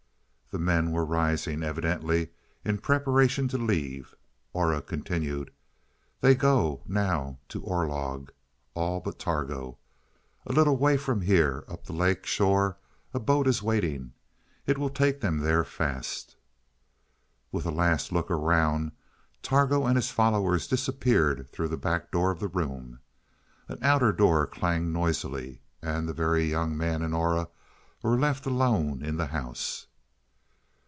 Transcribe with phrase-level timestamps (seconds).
[0.53, 2.27] The men were rising, evidently
[2.65, 4.13] in preparation to leave.
[4.51, 5.49] Aura continued:
[6.19, 8.31] "They go now to Orlog
[8.73, 9.77] all but Targo.
[10.45, 12.75] A little way from here, up the lake shore,
[13.13, 14.11] a boat is waiting.
[14.67, 16.35] It will take them there fast."
[17.53, 18.91] With a last look around,
[19.41, 22.99] Targo and his followers disappeared through the back door of the room.
[23.69, 27.47] An outer door clanged noisily, and the Very Young Man and Aura
[28.03, 29.87] were left alone in the house.